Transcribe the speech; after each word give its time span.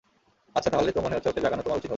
আচ্ছা, 0.57 0.69
তাহলে 0.73 0.89
তো 0.95 0.99
মনে 1.05 1.15
হচ্ছে 1.15 1.29
ওকে 1.31 1.43
জাগানো 1.45 1.61
তোমার 1.65 1.77
উচিত 1.79 1.87
হবে। 1.87 1.89